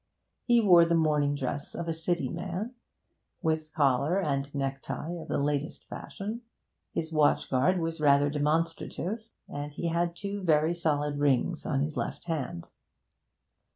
He 0.45 0.61
wore 0.61 0.83
the 0.83 0.95
morning 0.95 1.35
dress 1.35 1.75
of 1.75 1.87
a 1.87 1.93
City 1.93 2.27
man, 2.27 2.73
with 3.43 3.71
collar 3.71 4.17
and 4.19 4.51
necktie 4.55 5.11
of 5.11 5.27
the 5.27 5.37
latest 5.37 5.85
fashion; 5.87 6.41
his 6.91 7.11
watchguard 7.13 7.77
was 7.77 8.01
rather 8.01 8.31
demonstrative, 8.31 9.29
and 9.47 9.71
he 9.71 9.89
had 9.89 10.15
two 10.15 10.41
very 10.41 10.73
solid 10.73 11.19
rings 11.19 11.67
on 11.67 11.81
his 11.81 11.97
left 11.97 12.23
hand. 12.23 12.71